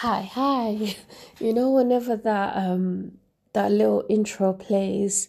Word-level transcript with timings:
Hi, 0.00 0.22
hi. 0.22 0.96
You 1.40 1.52
know, 1.52 1.72
whenever 1.72 2.16
that 2.16 2.56
um 2.56 3.18
that 3.52 3.70
little 3.70 4.06
intro 4.08 4.54
plays, 4.54 5.28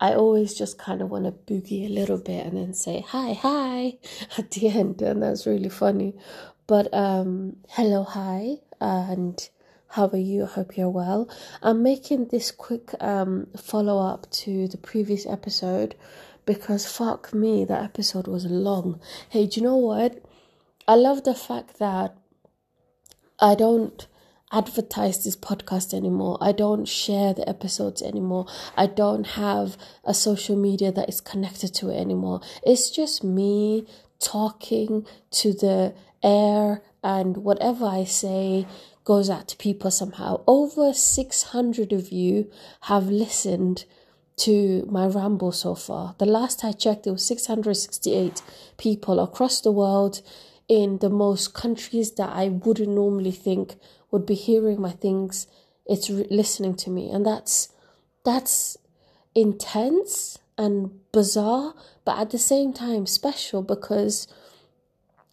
I 0.00 0.12
always 0.12 0.52
just 0.52 0.76
kind 0.76 1.00
of 1.00 1.08
want 1.10 1.24
to 1.24 1.32
boogie 1.32 1.86
a 1.86 1.88
little 1.88 2.18
bit 2.18 2.44
and 2.44 2.58
then 2.58 2.74
say 2.74 3.00
hi, 3.08 3.32
hi 3.32 3.96
at 4.38 4.50
the 4.50 4.68
end, 4.68 5.00
and 5.00 5.22
that's 5.22 5.46
really 5.46 5.70
funny. 5.70 6.12
But 6.66 6.92
um, 6.92 7.56
hello, 7.70 8.04
hi, 8.04 8.56
and 8.82 9.48
how 9.88 10.08
are 10.08 10.18
you? 10.18 10.44
I 10.44 10.48
hope 10.48 10.76
you're 10.76 10.90
well. 10.90 11.30
I'm 11.62 11.82
making 11.82 12.26
this 12.26 12.50
quick 12.50 12.92
um 13.00 13.46
follow 13.56 13.98
up 13.98 14.30
to 14.42 14.68
the 14.68 14.76
previous 14.90 15.24
episode 15.24 15.94
because 16.44 16.84
fuck 16.84 17.32
me, 17.32 17.64
that 17.64 17.82
episode 17.82 18.26
was 18.26 18.44
long. 18.44 19.00
Hey, 19.30 19.46
do 19.46 19.58
you 19.58 19.66
know 19.66 19.78
what? 19.78 20.22
I 20.86 20.96
love 20.96 21.24
the 21.24 21.34
fact 21.34 21.78
that 21.78 22.14
I 23.42 23.56
don't 23.56 24.06
advertise 24.52 25.24
this 25.24 25.34
podcast 25.34 25.92
anymore. 25.92 26.38
I 26.40 26.52
don't 26.52 26.86
share 26.86 27.34
the 27.34 27.48
episodes 27.48 28.00
anymore. 28.00 28.46
I 28.76 28.86
don't 28.86 29.24
have 29.24 29.76
a 30.04 30.14
social 30.14 30.54
media 30.54 30.92
that 30.92 31.08
is 31.08 31.20
connected 31.20 31.74
to 31.74 31.90
it 31.90 31.96
anymore. 31.96 32.40
It's 32.64 32.88
just 32.88 33.24
me 33.24 33.86
talking 34.20 35.04
to 35.32 35.52
the 35.52 35.92
air 36.22 36.82
and 37.02 37.38
whatever 37.38 37.84
I 37.84 38.04
say 38.04 38.66
goes 39.04 39.28
out 39.28 39.48
to 39.48 39.56
people 39.56 39.90
somehow. 39.90 40.44
Over 40.46 40.92
600 40.92 41.92
of 41.92 42.12
you 42.12 42.48
have 42.82 43.08
listened 43.08 43.86
to 44.36 44.86
my 44.88 45.06
ramble 45.06 45.50
so 45.50 45.74
far. 45.74 46.14
The 46.18 46.26
last 46.26 46.64
I 46.64 46.70
checked, 46.70 47.08
it 47.08 47.10
was 47.10 47.26
668 47.26 48.40
people 48.78 49.18
across 49.18 49.60
the 49.60 49.72
world 49.72 50.22
in 50.72 50.96
the 51.00 51.10
most 51.10 51.52
countries 51.52 52.12
that 52.12 52.30
I 52.30 52.48
wouldn't 52.48 52.88
normally 52.88 53.30
think 53.30 53.76
would 54.10 54.24
be 54.24 54.34
hearing 54.34 54.80
my 54.80 54.92
things. 54.92 55.46
It's 55.84 56.08
re- 56.08 56.26
listening 56.30 56.76
to 56.76 56.88
me, 56.88 57.10
and 57.10 57.26
that's 57.26 57.68
that's 58.24 58.78
intense 59.34 60.38
and 60.56 60.90
bizarre, 61.12 61.74
but 62.06 62.18
at 62.18 62.30
the 62.30 62.38
same 62.38 62.72
time 62.72 63.04
special 63.04 63.60
because, 63.60 64.26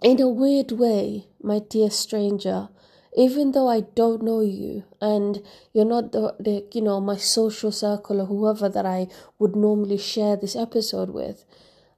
in 0.03 0.19
a 0.19 0.27
weird 0.27 0.73
way, 0.73 1.27
my 1.41 1.59
dear 1.59 1.89
stranger, 1.89 2.67
even 3.15 3.53
though 3.53 3.69
I 3.69 3.79
don't 3.79 4.21
know 4.21 4.41
you 4.41 4.83
and 4.99 5.41
you're 5.71 5.85
not 5.85 6.11
the, 6.11 6.35
the 6.37 6.65
you 6.73 6.81
know 6.81 6.99
my 6.99 7.15
social 7.15 7.71
circle 7.71 8.19
or 8.19 8.25
whoever 8.25 8.67
that 8.67 8.85
I 8.85 9.07
would 9.37 9.55
normally 9.55 9.99
share 9.99 10.35
this 10.35 10.57
episode 10.57 11.11
with, 11.11 11.45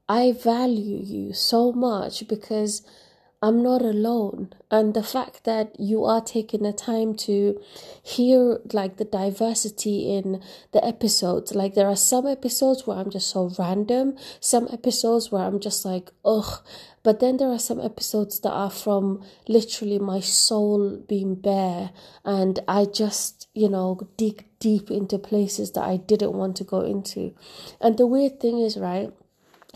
I 0.08 0.32
value 0.32 1.00
you 1.02 1.34
so 1.34 1.72
much 1.72 2.28
because 2.28 2.84
I'm 3.44 3.64
not 3.64 3.82
alone. 3.82 4.54
And 4.70 4.94
the 4.94 5.02
fact 5.02 5.46
that 5.46 5.80
you 5.80 6.06
are 6.06 6.22
taking 6.22 6.62
the 6.62 6.74
time 6.74 7.16
to 7.26 7.60
hear 8.04 8.60
like 8.72 8.98
the 8.98 9.06
diversity 9.06 10.16
in 10.16 10.44
the 10.74 10.86
episodes. 10.86 11.56
Like 11.56 11.74
there 11.74 11.88
are 11.88 11.96
some 11.96 12.28
episodes 12.28 12.86
where 12.86 12.98
I'm 12.98 13.10
just 13.10 13.32
so 13.32 13.52
random, 13.58 14.16
some 14.40 14.68
episodes 14.72 15.32
where 15.32 15.44
I'm 15.44 15.60
just 15.60 15.84
like, 15.86 16.12
ugh. 16.24 16.62
But 17.04 17.20
then 17.20 17.38
there 17.38 17.50
are 17.50 17.58
some 17.58 17.82
episodes 17.82 18.40
that 18.42 18.52
are 18.52 18.70
from 18.70 19.24
literally 19.48 19.98
my 19.98 20.20
soul 20.20 21.04
being 21.08 21.34
bare 21.34 21.90
and 22.24 22.60
I 22.68 22.86
just, 22.86 23.48
you 23.56 23.70
know, 23.70 24.08
dig 24.18 24.46
deep 24.60 24.92
into 24.92 25.18
places 25.18 25.72
that 25.72 25.84
I 25.84 25.98
didn't 25.98 26.34
want 26.34 26.58
to 26.58 26.64
go 26.64 26.82
into. 26.82 27.34
And 27.82 27.98
the 27.98 28.06
weird 28.06 28.40
thing 28.40 28.60
is, 28.60 28.78
right, 28.78 29.12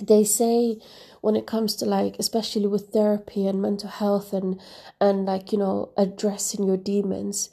they 0.01 0.23
say 0.23 0.77
when 1.21 1.35
it 1.35 1.47
comes 1.47 1.75
to 1.75 1.85
like 1.85 2.15
especially 2.19 2.67
with 2.67 2.89
therapy 2.89 3.47
and 3.47 3.61
mental 3.61 3.89
health 3.89 4.33
and 4.33 4.59
and 4.99 5.25
like 5.25 5.51
you 5.51 5.57
know 5.57 5.89
addressing 5.97 6.65
your 6.65 6.77
demons 6.77 7.49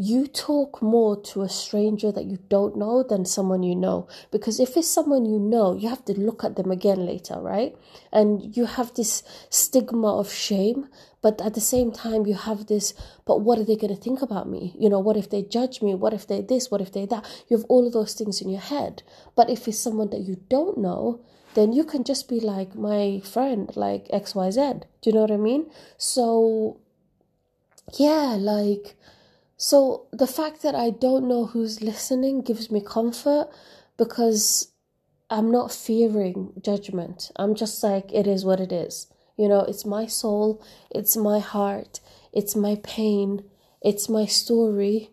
you 0.00 0.28
talk 0.28 0.80
more 0.80 1.20
to 1.20 1.42
a 1.42 1.48
stranger 1.48 2.12
that 2.12 2.24
you 2.24 2.38
don't 2.48 2.76
know 2.76 3.02
than 3.02 3.24
someone 3.24 3.64
you 3.64 3.74
know. 3.74 4.06
Because 4.30 4.60
if 4.60 4.76
it's 4.76 4.86
someone 4.86 5.26
you 5.26 5.40
know 5.40 5.74
you 5.74 5.88
have 5.88 6.04
to 6.04 6.12
look 6.12 6.44
at 6.44 6.54
them 6.54 6.70
again 6.70 7.04
later 7.04 7.40
right? 7.40 7.76
And 8.12 8.56
you 8.56 8.66
have 8.66 8.94
this 8.94 9.24
stigma 9.50 10.16
of 10.16 10.32
shame 10.32 10.88
but 11.20 11.40
at 11.40 11.54
the 11.54 11.60
same 11.60 11.90
time 11.90 12.26
you 12.26 12.34
have 12.34 12.68
this 12.68 12.94
but 13.26 13.40
what 13.40 13.58
are 13.58 13.64
they 13.64 13.74
going 13.74 13.94
to 13.94 14.00
think 14.00 14.22
about 14.22 14.48
me? 14.48 14.72
You 14.78 14.88
know 14.88 15.00
what 15.00 15.16
if 15.16 15.28
they 15.28 15.42
judge 15.42 15.82
me? 15.82 15.96
What 15.96 16.14
if 16.14 16.28
they 16.28 16.42
this? 16.42 16.70
What 16.70 16.80
if 16.80 16.92
they 16.92 17.04
that? 17.06 17.26
You 17.48 17.56
have 17.56 17.66
all 17.68 17.84
of 17.84 17.92
those 17.92 18.14
things 18.14 18.40
in 18.40 18.48
your 18.48 18.60
head. 18.60 19.02
But 19.34 19.50
if 19.50 19.66
it's 19.66 19.80
someone 19.80 20.10
that 20.10 20.20
you 20.20 20.36
don't 20.48 20.78
know 20.78 21.24
then 21.58 21.72
you 21.72 21.82
can 21.82 22.04
just 22.04 22.28
be 22.28 22.38
like 22.38 22.76
my 22.76 23.20
friend, 23.24 23.68
like 23.74 24.06
XYZ. 24.08 24.82
Do 25.00 25.10
you 25.10 25.12
know 25.12 25.22
what 25.22 25.32
I 25.32 25.36
mean? 25.36 25.68
So, 25.96 26.78
yeah, 27.94 28.36
like, 28.38 28.94
so 29.56 30.06
the 30.12 30.28
fact 30.28 30.62
that 30.62 30.76
I 30.76 30.90
don't 30.90 31.26
know 31.26 31.46
who's 31.46 31.82
listening 31.82 32.42
gives 32.42 32.70
me 32.70 32.80
comfort 32.80 33.48
because 33.96 34.68
I'm 35.30 35.50
not 35.50 35.72
fearing 35.72 36.52
judgment. 36.62 37.32
I'm 37.34 37.56
just 37.56 37.82
like, 37.82 38.12
it 38.12 38.28
is 38.28 38.44
what 38.44 38.60
it 38.60 38.70
is. 38.70 39.08
You 39.36 39.48
know, 39.48 39.62
it's 39.62 39.84
my 39.84 40.06
soul, 40.06 40.62
it's 40.92 41.16
my 41.16 41.40
heart, 41.40 41.98
it's 42.32 42.54
my 42.54 42.76
pain, 42.84 43.42
it's 43.82 44.08
my 44.08 44.26
story, 44.26 45.10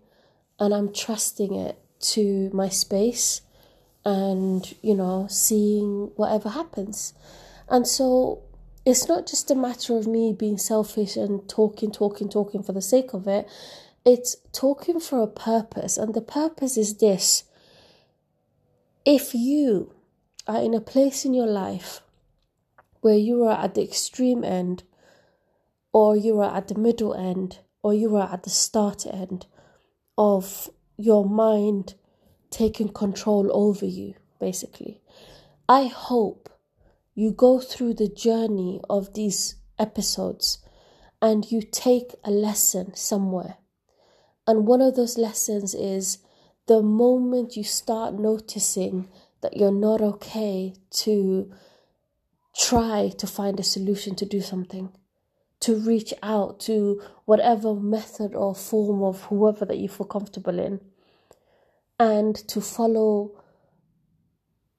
and 0.59 0.75
I'm 0.75 0.93
trusting 0.93 1.55
it 1.55 1.79
to 2.13 2.51
my 2.53 2.69
space 2.69 3.41
and 4.05 4.75
you 4.81 4.93
know 4.93 5.27
seeing 5.29 6.11
whatever 6.15 6.49
happens. 6.49 7.13
And 7.67 7.87
so 7.87 8.43
it's 8.85 9.07
not 9.07 9.25
just 9.25 9.49
a 9.49 9.55
matter 9.55 9.97
of 9.97 10.05
me 10.05 10.31
being 10.31 10.57
selfish 10.57 11.17
and 11.17 11.47
talking 11.49 11.91
talking 11.91 12.29
talking 12.29 12.61
for 12.61 12.73
the 12.73 12.81
sake 12.81 13.13
of 13.13 13.27
it. 13.27 13.47
It's 14.05 14.35
talking 14.51 14.99
for 14.99 15.23
a 15.23 15.27
purpose 15.27 15.97
and 15.97 16.13
the 16.13 16.21
purpose 16.21 16.77
is 16.77 16.97
this. 16.97 17.43
If 19.03 19.33
you 19.33 19.93
are 20.47 20.61
in 20.61 20.75
a 20.75 20.81
place 20.81 21.25
in 21.25 21.33
your 21.33 21.47
life 21.47 22.01
where 23.01 23.17
you 23.17 23.43
are 23.43 23.63
at 23.63 23.73
the 23.73 23.83
extreme 23.83 24.43
end 24.43 24.83
or 25.91 26.15
you 26.15 26.39
are 26.39 26.55
at 26.55 26.67
the 26.67 26.75
middle 26.75 27.15
end 27.15 27.59
or 27.81 27.93
you 27.93 28.15
are 28.15 28.31
at 28.31 28.43
the 28.43 28.49
start 28.49 29.07
end 29.07 29.47
of 30.17 30.69
your 30.97 31.27
mind 31.27 31.95
taking 32.55 32.87
control 32.87 33.49
over 33.51 33.85
you, 33.85 34.13
basically. 34.39 35.01
I 35.67 35.87
hope 35.87 36.49
you 37.13 37.31
go 37.31 37.59
through 37.59 37.95
the 37.95 38.07
journey 38.07 38.79
of 38.89 39.13
these 39.13 39.55
episodes 39.77 40.59
and 41.21 41.51
you 41.51 41.61
take 41.61 42.15
a 42.23 42.31
lesson 42.31 42.95
somewhere. 42.95 43.57
And 44.47 44.65
one 44.65 44.81
of 44.81 44.95
those 44.95 45.17
lessons 45.17 45.75
is 45.75 46.19
the 46.67 46.81
moment 46.81 47.57
you 47.57 47.65
start 47.65 48.13
noticing 48.13 49.09
that 49.41 49.57
you're 49.57 49.71
not 49.89 50.01
okay 50.01 50.75
to 51.03 51.51
try 52.55 53.11
to 53.17 53.27
find 53.27 53.59
a 53.59 53.63
solution 53.63 54.15
to 54.15 54.25
do 54.25 54.39
something, 54.39 54.91
to 55.59 55.75
reach 55.75 56.13
out 56.23 56.61
to 56.61 57.01
whatever 57.25 57.75
method 57.75 58.33
or 58.33 58.55
form 58.55 59.03
of 59.03 59.23
whoever 59.23 59.65
that 59.65 59.77
you 59.77 59.89
feel 59.89 60.05
comfortable 60.05 60.57
in 60.57 60.79
and 61.99 62.35
to 62.47 62.61
follow 62.61 63.31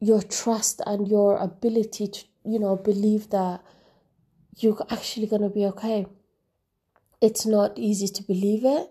your 0.00 0.22
trust 0.22 0.80
and 0.86 1.08
your 1.08 1.38
ability 1.38 2.08
to, 2.08 2.24
you 2.44 2.58
know, 2.58 2.76
believe 2.76 3.30
that 3.30 3.62
you're 4.58 4.84
actually 4.90 5.26
going 5.26 5.42
to 5.42 5.48
be 5.48 5.64
okay. 5.66 6.06
It's 7.20 7.46
not 7.46 7.72
easy 7.76 8.08
to 8.08 8.22
believe 8.22 8.64
it. 8.64 8.90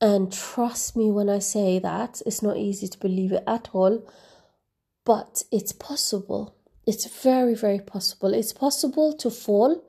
And 0.00 0.32
trust 0.32 0.96
me 0.96 1.10
when 1.10 1.28
I 1.28 1.38
say 1.38 1.78
that, 1.78 2.22
it's 2.26 2.42
not 2.42 2.56
easy 2.56 2.86
to 2.88 2.98
believe 2.98 3.32
it 3.32 3.44
at 3.46 3.70
all. 3.72 4.06
But 5.04 5.44
it's 5.50 5.72
possible. 5.72 6.54
It's 6.86 7.06
very, 7.22 7.54
very 7.54 7.80
possible. 7.80 8.34
It's 8.34 8.52
possible 8.52 9.12
to 9.14 9.30
fall 9.30 9.84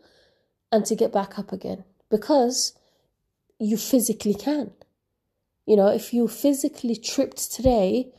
and 0.71 0.85
to 0.85 0.95
get 0.95 1.11
back 1.11 1.37
up 1.37 1.51
again 1.51 1.83
because 2.09 2.73
you 3.59 3.77
physically 3.77 4.33
can. 4.33 4.71
You 5.67 5.75
know, 5.75 5.87
if 5.87 6.13
you 6.13 6.27
physically 6.27 6.95
tripped 6.95 7.51
today, 7.51 8.13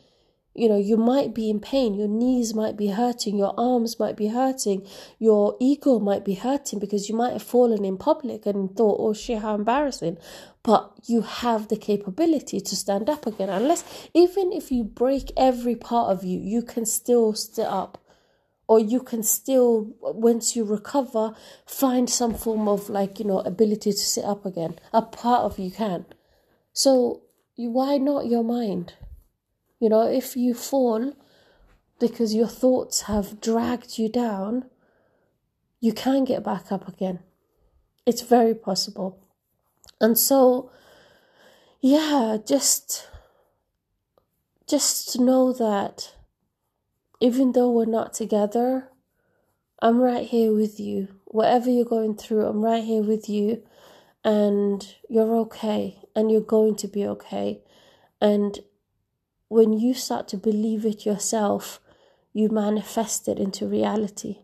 you 0.55 0.69
know, 0.69 0.77
you 0.77 0.97
might 0.97 1.35
be 1.35 1.49
in 1.49 1.61
pain. 1.61 1.95
Your 1.95 2.09
knees 2.09 2.53
might 2.53 2.77
be 2.77 2.89
hurting. 2.89 3.39
Your 3.39 3.55
arms 3.57 3.99
might 3.99 4.17
be 4.17 4.27
hurting. 4.27 4.87
Your 5.19 5.57
ego 5.61 5.99
might 5.99 6.25
be 6.25 6.35
hurting 6.35 6.79
because 6.79 7.09
you 7.09 7.17
might 7.17 7.33
have 7.33 7.43
fallen 7.43 7.85
in 7.85 7.97
public 7.97 8.45
and 8.45 8.77
thought, 8.77 8.97
oh 8.99 9.15
shit, 9.15 9.41
how 9.41 9.55
embarrassing. 9.55 10.19
But 10.63 10.93
you 11.07 11.23
have 11.23 11.69
the 11.69 11.77
capability 11.77 12.61
to 12.61 12.77
stand 12.77 13.09
up 13.09 13.25
again. 13.25 13.49
Unless, 13.49 14.11
even 14.13 14.53
if 14.53 14.71
you 14.71 14.85
break 14.85 15.31
every 15.37 15.77
part 15.77 16.11
of 16.13 16.25
you, 16.25 16.39
you 16.39 16.63
can 16.63 16.85
still 16.85 17.33
sit 17.33 17.67
up. 17.67 18.05
Or 18.67 18.79
you 18.79 19.01
can 19.01 19.23
still, 19.23 19.95
once 20.03 20.55
you 20.55 20.65
recover, 20.65 21.35
find 21.65 22.11
some 22.11 22.35
form 22.35 22.69
of 22.69 22.91
like, 22.91 23.19
you 23.19 23.25
know, 23.25 23.39
ability 23.39 23.93
to 23.93 23.97
sit 23.97 24.25
up 24.25 24.45
again. 24.45 24.79
A 24.93 25.01
part 25.01 25.45
of 25.45 25.59
you 25.59 25.71
can. 25.71 26.05
So 26.75 27.23
why 27.67 27.99
not 27.99 28.27
your 28.27 28.45
mind? 28.45 28.95
You 29.81 29.89
know, 29.89 30.07
if 30.07 30.37
you 30.37 30.55
fall 30.55 31.15
because 31.99 32.35
your 32.35 32.47
thoughts 32.47 33.03
have 33.03 33.41
dragged 33.41 33.99
you 33.99 34.09
down, 34.09 34.67
you 35.81 35.93
can 35.93 36.25
get 36.25 36.45
back 36.45 36.71
up 36.71 36.87
again. 36.87 37.21
It's 38.07 38.23
very 38.23 38.55
possible. 38.55 39.19
And 40.01 40.17
so, 40.17 40.71
yeah, 41.81 42.37
just 42.47 43.09
just 44.69 45.19
know 45.19 45.53
that 45.53 46.15
even 47.21 47.53
though 47.53 47.71
we're 47.71 47.87
not 47.87 48.13
together, 48.13 48.89
I'm 49.81 49.99
right 49.99 50.27
here 50.27 50.53
with 50.53 50.79
you. 50.79 51.09
Whatever 51.25 51.71
you're 51.71 51.85
going 51.85 52.17
through, 52.17 52.47
I'm 52.47 52.65
right 52.65 52.85
here 52.85 53.03
with 53.03 53.29
you. 53.29 53.63
And 54.29 54.87
you're 55.09 55.35
okay. 55.47 56.03
And 56.15 56.31
you're 56.31 56.43
going 56.43 56.77
to 56.77 56.87
be 56.87 57.07
okay. 57.07 57.63
And 58.21 58.59
when 59.49 59.73
you 59.73 59.95
start 59.95 60.29
to 60.29 60.37
believe 60.37 60.85
it 60.85 61.07
yourself, 61.07 61.81
you 62.35 62.51
manifest 62.51 63.27
it 63.27 63.39
into 63.39 63.67
reality. 63.67 64.41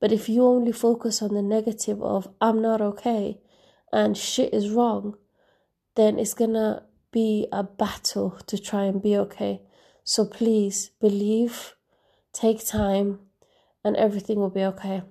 But 0.00 0.10
if 0.10 0.30
you 0.30 0.46
only 0.46 0.72
focus 0.72 1.20
on 1.20 1.34
the 1.34 1.42
negative 1.42 2.02
of, 2.02 2.28
I'm 2.40 2.62
not 2.62 2.80
okay 2.80 3.40
and 3.92 4.16
shit 4.16 4.54
is 4.54 4.70
wrong, 4.70 5.16
then 5.96 6.18
it's 6.18 6.32
gonna 6.32 6.86
be 7.10 7.46
a 7.52 7.62
battle 7.62 8.38
to 8.46 8.56
try 8.56 8.84
and 8.84 9.02
be 9.02 9.18
okay. 9.18 9.60
So 10.02 10.24
please 10.24 10.92
believe, 10.98 11.74
take 12.32 12.64
time, 12.64 13.18
and 13.84 13.96
everything 13.96 14.38
will 14.38 14.56
be 14.60 14.64
okay. 14.64 15.02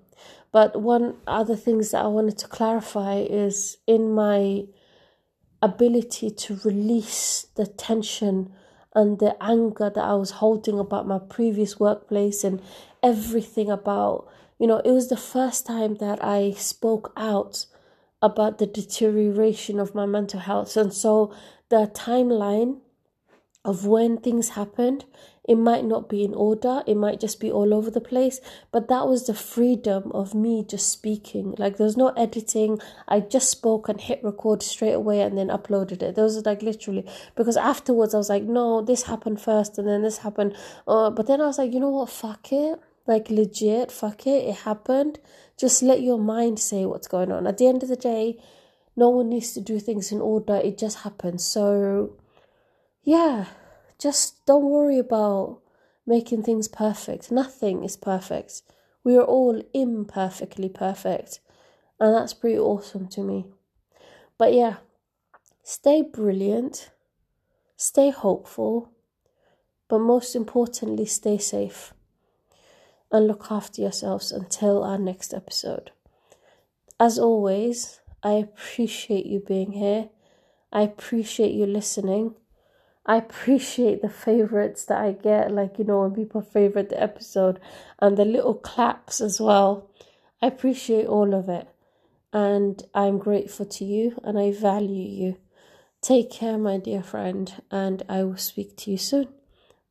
But 0.51 0.81
one 0.81 1.17
other 1.27 1.55
things 1.55 1.91
that 1.91 2.03
I 2.03 2.07
wanted 2.07 2.37
to 2.39 2.47
clarify 2.47 3.17
is 3.19 3.77
in 3.85 4.11
my 4.11 4.65
ability 5.61 6.31
to 6.31 6.59
release 6.63 7.45
the 7.55 7.67
tension 7.67 8.53
and 8.95 9.19
the 9.19 9.35
anger 9.41 9.89
that 9.89 10.03
I 10.03 10.15
was 10.15 10.31
holding 10.31 10.79
about 10.79 11.07
my 11.07 11.19
previous 11.19 11.79
workplace 11.79 12.43
and 12.43 12.61
everything 13.03 13.69
about, 13.69 14.27
you 14.57 14.65
know, 14.65 14.79
it 14.79 14.91
was 14.91 15.09
the 15.09 15.17
first 15.17 15.67
time 15.67 15.95
that 15.95 16.23
I 16.23 16.51
spoke 16.51 17.13
out 17.15 17.65
about 18.21 18.57
the 18.57 18.65
deterioration 18.65 19.79
of 19.79 19.93
my 19.93 20.05
mental 20.05 20.39
health. 20.39 20.75
And 20.75 20.93
so 20.93 21.33
the 21.69 21.91
timeline 21.93 22.79
of 23.65 23.85
when 23.85 24.17
things 24.17 24.49
happened 24.49 25.05
it 25.43 25.55
might 25.55 25.83
not 25.83 26.07
be 26.07 26.23
in 26.23 26.33
order 26.33 26.81
it 26.87 26.95
might 26.95 27.19
just 27.19 27.39
be 27.39 27.51
all 27.51 27.73
over 27.73 27.89
the 27.91 28.01
place 28.01 28.39
but 28.71 28.87
that 28.87 29.07
was 29.07 29.25
the 29.25 29.33
freedom 29.33 30.11
of 30.11 30.35
me 30.35 30.63
just 30.63 30.89
speaking. 30.89 31.55
Like 31.57 31.77
there's 31.77 31.97
no 31.97 32.09
editing. 32.09 32.79
I 33.07 33.19
just 33.19 33.49
spoke 33.49 33.89
and 33.89 33.99
hit 33.99 34.23
record 34.23 34.61
straight 34.61 34.93
away 34.93 35.21
and 35.21 35.37
then 35.37 35.47
uploaded 35.47 36.01
it. 36.01 36.15
Those 36.15 36.37
are 36.37 36.41
like 36.41 36.61
literally 36.61 37.07
because 37.35 37.57
afterwards 37.57 38.13
i 38.13 38.17
was 38.17 38.29
like 38.29 38.43
no 38.43 38.81
this 38.81 39.03
happened 39.03 39.41
first 39.41 39.77
and 39.77 39.87
then 39.87 40.03
this 40.03 40.19
happened. 40.19 40.55
Uh, 40.87 41.09
but 41.09 41.27
then 41.27 41.41
i 41.41 41.47
was 41.47 41.57
like 41.57 41.73
you 41.73 41.79
know 41.79 41.89
what? 41.89 42.09
Fuck 42.09 42.51
it. 42.51 42.79
Like 43.07 43.29
legit 43.29 43.91
fuck 43.91 44.27
it. 44.27 44.45
It 44.45 44.55
happened. 44.55 45.19
Just 45.57 45.81
let 45.81 46.01
your 46.01 46.19
mind 46.19 46.59
say 46.59 46.85
what's 46.85 47.07
going 47.07 47.31
on. 47.31 47.47
At 47.47 47.57
the 47.57 47.67
end 47.67 47.83
of 47.83 47.89
the 47.89 47.95
day 47.95 48.37
no 48.95 49.09
one 49.09 49.29
needs 49.29 49.53
to 49.53 49.61
do 49.61 49.79
things 49.79 50.11
in 50.11 50.21
order. 50.21 50.55
It 50.57 50.77
just 50.77 50.99
happens 50.99 51.43
so 51.43 52.13
yeah 53.03 53.45
just 53.99 54.45
don't 54.45 54.69
worry 54.69 54.97
about 54.97 55.61
making 56.09 56.41
things 56.41 56.67
perfect. 56.67 57.31
Nothing 57.31 57.83
is 57.83 57.95
perfect. 57.95 58.63
We 59.03 59.15
are 59.15 59.23
all 59.23 59.61
imperfectly 59.73 60.69
perfect. 60.69 61.39
And 61.99 62.15
that's 62.15 62.33
pretty 62.33 62.57
awesome 62.57 63.07
to 63.09 63.21
me. 63.21 63.45
But 64.37 64.53
yeah, 64.53 64.77
stay 65.63 66.01
brilliant, 66.01 66.89
stay 67.75 68.09
hopeful, 68.09 68.89
but 69.87 69.99
most 69.99 70.35
importantly, 70.35 71.05
stay 71.05 71.37
safe 71.37 71.93
and 73.11 73.27
look 73.27 73.47
after 73.51 73.81
yourselves 73.81 74.31
until 74.31 74.83
our 74.83 74.97
next 74.97 75.33
episode. 75.33 75.91
As 76.99 77.19
always, 77.19 77.99
I 78.23 78.31
appreciate 78.31 79.25
you 79.25 79.41
being 79.41 79.73
here. 79.73 80.09
I 80.71 80.83
appreciate 80.83 81.53
you 81.53 81.65
listening. 81.65 82.35
I 83.05 83.17
appreciate 83.17 84.01
the 84.01 84.09
favorites 84.09 84.85
that 84.85 84.99
I 84.99 85.13
get, 85.13 85.51
like, 85.51 85.79
you 85.79 85.85
know, 85.85 86.01
when 86.01 86.13
people 86.13 86.41
favorite 86.41 86.89
the 86.89 87.01
episode 87.01 87.59
and 87.99 88.17
the 88.17 88.25
little 88.25 88.53
claps 88.53 89.19
as 89.21 89.41
well. 89.41 89.89
I 90.41 90.47
appreciate 90.47 91.07
all 91.07 91.33
of 91.33 91.49
it. 91.49 91.67
And 92.31 92.83
I'm 92.93 93.17
grateful 93.17 93.65
to 93.65 93.85
you 93.85 94.19
and 94.23 94.37
I 94.37 94.51
value 94.51 95.09
you. 95.09 95.37
Take 96.01 96.31
care, 96.31 96.57
my 96.57 96.77
dear 96.77 97.03
friend, 97.03 97.61
and 97.71 98.03
I 98.07 98.23
will 98.23 98.37
speak 98.37 98.77
to 98.77 98.91
you 98.91 98.97
soon. 98.97 99.27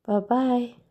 Bye 0.06 0.20
bye. 0.20 0.87